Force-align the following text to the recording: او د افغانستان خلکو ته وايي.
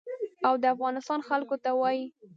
او 0.47 0.53
د 0.61 0.63
افغانستان 0.75 1.19
خلکو 1.29 1.55
ته 1.63 1.69
وايي. 1.79 2.05